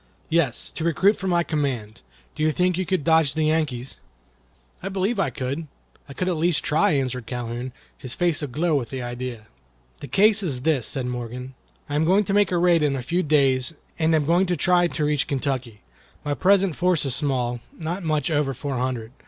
[0.29, 2.01] "Yes, to recruit for my command.
[2.33, 3.99] Do you think you could dodge the Yankees?"
[4.81, 5.67] "I believe I could.
[6.09, 9.45] I could at least try," answered Calhoun, his face aglow with the idea.
[9.99, 11.53] "The case is this," said Morgan:
[11.87, 14.57] "I am going to make a raid in a few days, and am going to
[14.57, 15.81] try to reach Kentucky.
[16.25, 19.11] My present force is small—not much over four hundred.